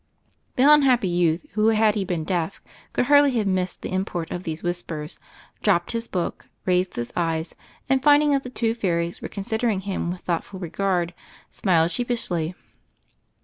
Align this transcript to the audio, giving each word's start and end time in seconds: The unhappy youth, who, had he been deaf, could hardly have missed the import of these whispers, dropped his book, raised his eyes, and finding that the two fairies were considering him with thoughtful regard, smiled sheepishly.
The 0.55 0.63
unhappy 0.63 1.07
youth, 1.07 1.45
who, 1.51 1.67
had 1.67 1.93
he 1.93 2.03
been 2.03 2.23
deaf, 2.23 2.59
could 2.91 3.05
hardly 3.05 3.33
have 3.37 3.45
missed 3.45 3.83
the 3.83 3.91
import 3.91 4.31
of 4.31 4.41
these 4.41 4.63
whispers, 4.63 5.19
dropped 5.61 5.91
his 5.91 6.07
book, 6.07 6.47
raised 6.65 6.95
his 6.95 7.13
eyes, 7.15 7.53
and 7.87 8.01
finding 8.01 8.31
that 8.31 8.41
the 8.41 8.49
two 8.49 8.73
fairies 8.73 9.21
were 9.21 9.27
considering 9.27 9.81
him 9.81 10.09
with 10.09 10.21
thoughtful 10.21 10.57
regard, 10.59 11.13
smiled 11.51 11.91
sheepishly. 11.91 12.55